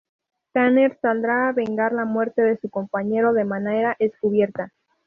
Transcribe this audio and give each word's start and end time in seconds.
Tanner 0.51 0.97
saldrá 0.99 1.49
a 1.49 1.51
vengar 1.51 1.93
la 1.93 2.05
muerte 2.05 2.41
de 2.41 2.57
su 2.57 2.71
compañero, 2.71 3.33
de 3.33 3.45
manera 3.45 3.95
encubierta. 3.99 4.73